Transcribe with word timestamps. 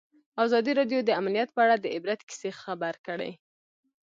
ازادي 0.45 0.71
راډیو 0.79 0.99
د 1.03 1.09
امنیت 1.19 1.49
په 1.53 1.59
اړه 1.65 1.75
د 1.79 1.85
عبرت 1.95 2.19
کیسې 2.29 2.49
خبر 2.61 2.93
کړي. 3.07 3.31